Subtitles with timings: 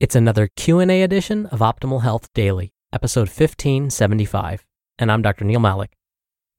[0.00, 4.64] It's another Q&A edition of Optimal Health Daily, episode 1575,
[4.98, 5.44] and I'm Dr.
[5.44, 5.92] Neal Malik.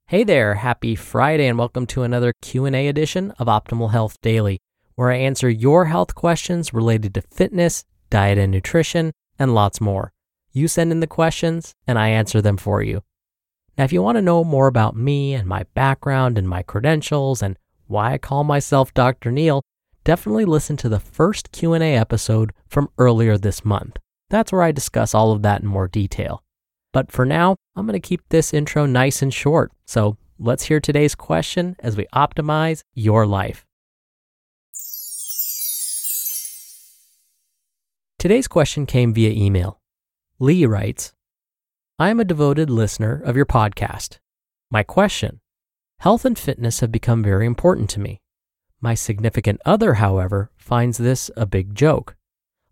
[0.06, 4.58] Hey there, happy Friday and welcome to another Q&A edition of Optimal Health Daily,
[4.94, 10.14] where I answer your health questions related to fitness, diet and nutrition, and lots more.
[10.52, 13.02] You send in the questions and I answer them for you.
[13.76, 17.42] Now, if you want to know more about me and my background and my credentials
[17.42, 19.30] and why I call myself Dr.
[19.30, 19.62] Neal,
[20.06, 23.96] definitely listen to the first Q&A episode from earlier this month.
[24.30, 26.44] That's where I discuss all of that in more detail.
[26.92, 29.72] But for now, I'm going to keep this intro nice and short.
[29.84, 33.66] So, let's hear today's question as we optimize your life.
[38.20, 39.80] Today's question came via email.
[40.38, 41.12] Lee writes,
[41.98, 44.18] I am a devoted listener of your podcast.
[44.70, 45.40] My question
[45.98, 48.20] Health and fitness have become very important to me.
[48.80, 52.16] My significant other, however, finds this a big joke.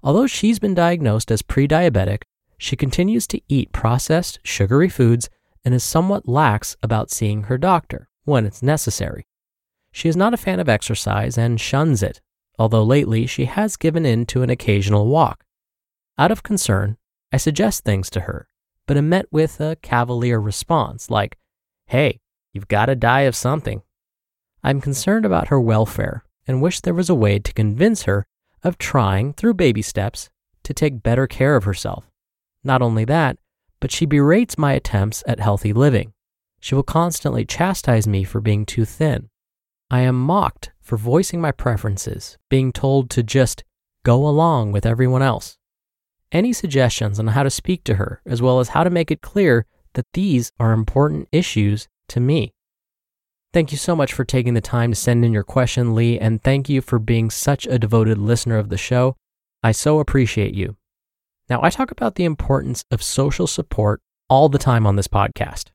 [0.03, 2.22] Although she's been diagnosed as pre diabetic,
[2.59, 5.31] she continues to eat processed, sugary foods
[5.65, 9.26] and is somewhat lax about seeing her doctor when it's necessary.
[9.92, 12.21] She is not a fan of exercise and shuns it,
[12.59, 15.44] although lately she has given in to an occasional walk.
[16.19, 16.97] Out of concern,
[17.32, 18.48] I suggest things to her,
[18.86, 21.38] but am met with a cavalier response like,
[21.86, 22.21] Hey,
[22.53, 23.82] you've got to die of something.
[24.66, 28.26] I'm concerned about her welfare and wish there was a way to convince her
[28.62, 30.30] of trying, through baby steps,
[30.62, 32.10] to take better care of herself.
[32.64, 33.36] Not only that,
[33.78, 36.14] but she berates my attempts at healthy living.
[36.60, 39.28] She will constantly chastise me for being too thin.
[39.91, 43.64] I am mocked for voicing my preferences, being told to just
[44.03, 45.58] go along with everyone else.
[46.32, 49.20] Any suggestions on how to speak to her, as well as how to make it
[49.20, 52.53] clear that these are important issues to me?
[53.54, 56.42] Thank you so much for taking the time to send in your question, Lee, and
[56.42, 59.15] thank you for being such a devoted listener of the show.
[59.62, 60.76] I so appreciate you.
[61.48, 65.66] Now, I talk about the importance of social support all the time on this podcast.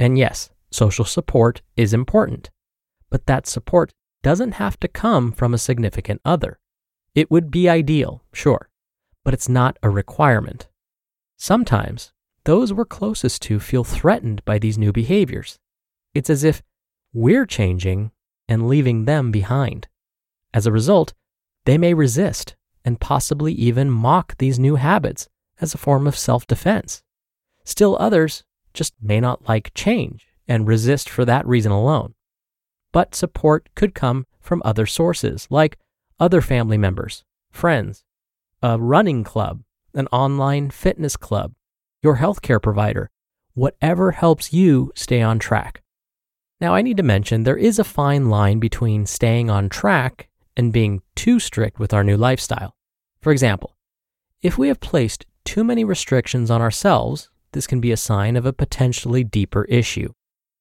[0.00, 2.50] And yes, social support is important,
[3.08, 3.92] but that support
[4.24, 6.58] doesn't have to come from a significant other.
[7.14, 8.68] It would be ideal, sure,
[9.24, 10.66] but it's not a requirement.
[11.36, 12.12] Sometimes
[12.42, 15.60] those we're closest to feel threatened by these new behaviors.
[16.14, 16.62] It's as if
[17.12, 18.10] we're changing
[18.48, 19.88] and leaving them behind.
[20.52, 21.14] As a result,
[21.64, 25.28] they may resist and possibly even mock these new habits
[25.60, 27.02] as a form of self defense.
[27.64, 32.14] Still, others just may not like change and resist for that reason alone.
[32.92, 35.78] But support could come from other sources, like
[36.18, 38.04] other family members, friends,
[38.62, 39.62] a running club,
[39.94, 41.52] an online fitness club,
[42.02, 43.10] your healthcare provider,
[43.54, 45.82] whatever helps you stay on track.
[46.60, 50.72] Now, I need to mention there is a fine line between staying on track and
[50.72, 52.74] being too strict with our new lifestyle.
[53.20, 53.76] For example,
[54.42, 58.44] if we have placed too many restrictions on ourselves, this can be a sign of
[58.44, 60.12] a potentially deeper issue.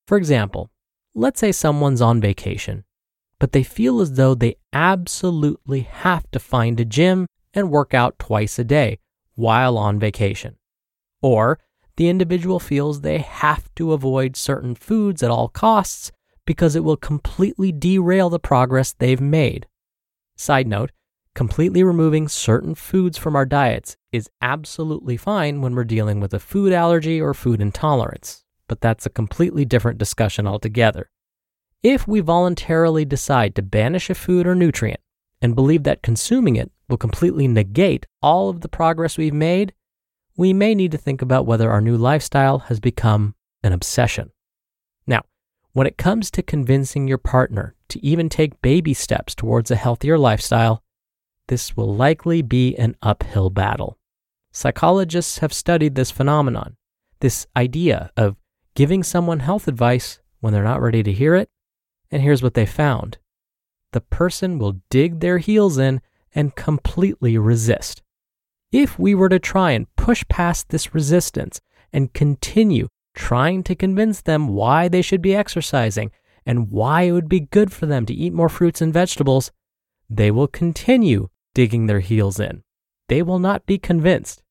[0.07, 0.69] For example,
[1.15, 2.85] let's say someone's on vacation,
[3.39, 8.19] but they feel as though they absolutely have to find a gym and work out
[8.19, 8.99] twice a day
[9.35, 10.57] while on vacation.
[11.21, 11.59] Or
[11.97, 16.11] the individual feels they have to avoid certain foods at all costs
[16.45, 19.67] because it will completely derail the progress they've made.
[20.37, 20.91] Side note,
[21.35, 26.39] completely removing certain foods from our diets is absolutely fine when we're dealing with a
[26.39, 31.09] food allergy or food intolerance, but that's a completely different discussion altogether.
[31.83, 34.99] If we voluntarily decide to banish a food or nutrient
[35.41, 39.73] and believe that consuming it will completely negate all of the progress we've made,
[40.37, 44.31] we may need to think about whether our new lifestyle has become an obsession.
[45.05, 45.23] Now,
[45.73, 50.17] when it comes to convincing your partner to even take baby steps towards a healthier
[50.17, 50.83] lifestyle,
[51.47, 53.97] this will likely be an uphill battle.
[54.51, 56.77] Psychologists have studied this phenomenon,
[57.19, 58.37] this idea of
[58.75, 61.49] giving someone health advice when they're not ready to hear it
[62.11, 63.17] and here's what they found
[63.93, 66.01] the person will dig their heels in
[66.35, 68.03] and completely resist.
[68.71, 71.61] If we were to try and push past this resistance
[71.93, 76.11] and continue trying to convince them why they should be exercising
[76.45, 79.51] and why it would be good for them to eat more fruits and vegetables,
[80.09, 82.63] they will continue digging their heels in.
[83.09, 84.43] They will not be convinced.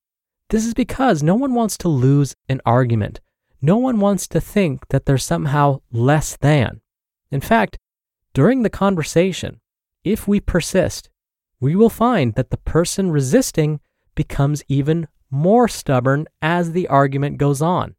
[0.51, 3.21] This is because no one wants to lose an argument.
[3.61, 6.81] No one wants to think that they're somehow less than.
[7.31, 7.79] In fact,
[8.33, 9.61] during the conversation,
[10.05, 11.11] if we persist,
[11.61, 13.81] we will find that the person resisting
[14.17, 17.95] becomes even more stubborn as the argument goes on.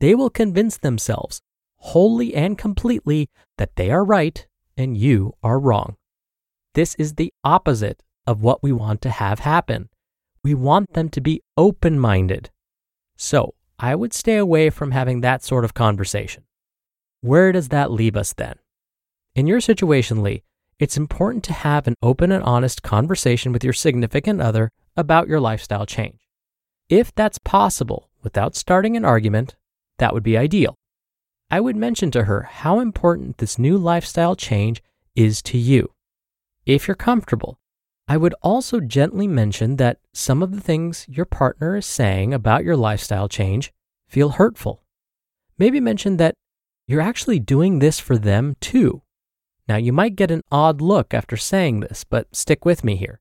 [0.00, 1.40] They will convince themselves
[1.76, 3.28] wholly and completely
[3.58, 4.46] that they are right
[4.76, 5.96] and you are wrong.
[6.74, 9.88] This is the opposite of what we want to have happen.
[10.42, 12.50] We want them to be open minded.
[13.16, 16.44] So I would stay away from having that sort of conversation.
[17.20, 18.56] Where does that leave us then?
[19.34, 20.42] In your situation, Lee,
[20.78, 25.40] it's important to have an open and honest conversation with your significant other about your
[25.40, 26.20] lifestyle change.
[26.88, 29.56] If that's possible without starting an argument,
[29.98, 30.74] that would be ideal.
[31.50, 34.82] I would mention to her how important this new lifestyle change
[35.16, 35.92] is to you.
[36.66, 37.58] If you're comfortable,
[38.06, 42.64] I would also gently mention that some of the things your partner is saying about
[42.64, 43.72] your lifestyle change
[44.08, 44.82] feel hurtful.
[45.58, 46.34] Maybe mention that
[46.86, 49.02] you're actually doing this for them too.
[49.68, 53.20] Now, you might get an odd look after saying this, but stick with me here.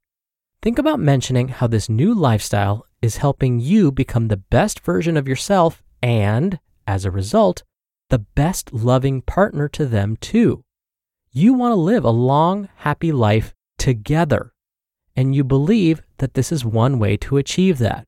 [0.61, 5.27] Think about mentioning how this new lifestyle is helping you become the best version of
[5.27, 7.63] yourself and, as a result,
[8.09, 10.65] the best loving partner to them too.
[11.31, 14.51] You want to live a long, happy life together
[15.15, 18.05] and you believe that this is one way to achieve that.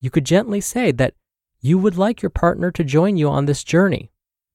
[0.00, 1.14] You could gently say that
[1.60, 4.10] you would like your partner to join you on this journey.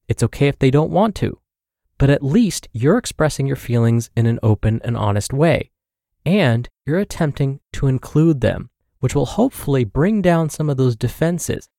[0.08, 1.40] It's okay if they don't want to,
[1.98, 5.72] but at least you're expressing your feelings in an open and honest way,
[6.28, 8.70] and you're attempting to include them,
[9.00, 11.70] which will hopefully bring down some of those defenses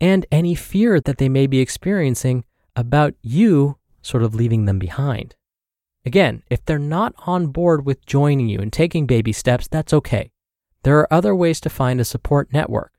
[0.00, 2.44] and any fear that they may be experiencing
[2.76, 5.34] about you sort of leaving them behind.
[6.04, 10.30] Again, if they're not on board with joining you and taking baby steps, that's okay.
[10.84, 12.92] There are other ways to find a support network.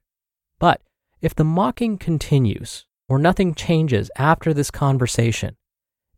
[0.59, 0.81] But
[1.21, 5.55] if the mocking continues or nothing changes after this conversation,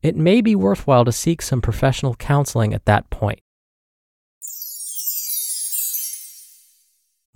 [0.02, 3.42] it may be worthwhile to seek some professional counseling at that point.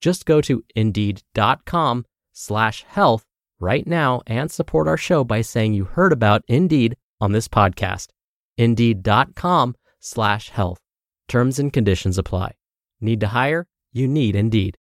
[0.00, 3.24] Just go to indeed.com slash health
[3.60, 8.08] right now and support our show by saying you heard about Indeed on this podcast.
[8.56, 10.78] Indeed.com slash health.
[11.26, 12.52] Terms and conditions apply.
[13.00, 13.66] Need to hire?
[13.92, 14.76] You need Indeed.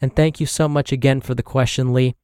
[0.00, 2.14] And thank you so much again for the question, Lee.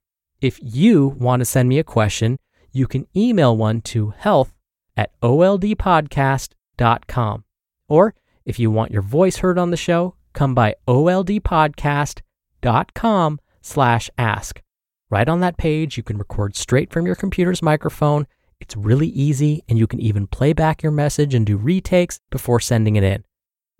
[0.40, 2.38] If you want to send me a question,
[2.72, 4.54] you can email one to health
[4.96, 7.44] at oldpodcast.com.
[7.88, 14.62] Or if you want your voice heard on the show, come by oldpodcast.com slash ask.
[15.10, 18.26] Right on that page, you can record straight from your computer's microphone
[18.60, 22.60] it's really easy, and you can even play back your message and do retakes before
[22.60, 23.24] sending it in.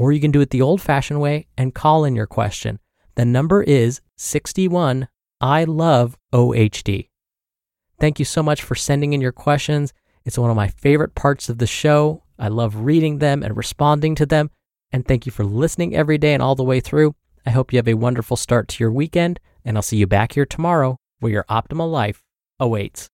[0.00, 2.78] or you can do it the old fashioned way and call in your question.
[3.16, 5.08] The number is 61
[5.40, 7.08] I love OHD.
[7.98, 9.92] Thank you so much for sending in your questions.
[10.24, 12.22] It's one of my favorite parts of the show.
[12.38, 14.52] I love reading them and responding to them.
[14.92, 17.14] And thank you for listening every day and all the way through.
[17.44, 20.32] I hope you have a wonderful start to your weekend, and I'll see you back
[20.32, 22.22] here tomorrow where your optimal life
[22.58, 23.06] awaits.